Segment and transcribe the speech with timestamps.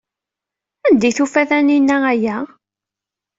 [0.87, 2.37] Anda ay d-tufa Taninna aya?